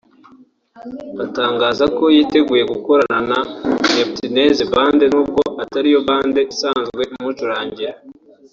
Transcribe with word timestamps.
atangaza 1.25 1.85
ko 1.97 2.03
yiteguye 2.15 2.63
gukorana 2.71 3.17
na 3.29 3.39
Neptunez 3.93 4.57
Band 4.73 4.99
nubwo 5.11 5.41
atariyo 5.63 5.99
Band 6.07 6.35
isanzwe 6.53 7.01
imucurangira 7.15 7.93